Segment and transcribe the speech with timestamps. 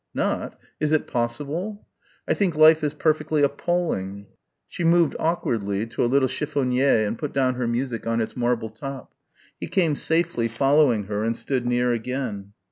[0.15, 0.59] "Not?
[0.79, 1.85] Is it possible?"
[2.27, 4.25] "I think life is perfectly appalling."
[4.67, 8.69] She moved awkwardly to a little chiffonier and put down her music on its marble
[8.71, 9.13] top.
[9.59, 12.53] He came safely following her and stood near again.